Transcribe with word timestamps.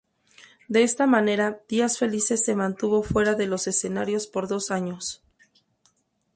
De 0.67 0.81
esta 0.81 1.05
manera, 1.05 1.61
Días 1.69 1.99
Felices 1.99 2.43
se 2.43 2.55
mantuvo 2.55 3.03
fuera 3.03 3.35
de 3.35 3.45
los 3.45 3.67
escenarios 3.67 4.25
por 4.25 4.47
dos 4.47 4.71
años. 4.71 5.21